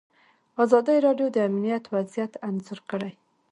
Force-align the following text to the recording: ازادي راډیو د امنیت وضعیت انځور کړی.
ازادي 0.63 0.97
راډیو 1.05 1.27
د 1.31 1.37
امنیت 1.49 1.83
وضعیت 1.95 2.31
انځور 2.47 2.79
کړی. 2.89 3.11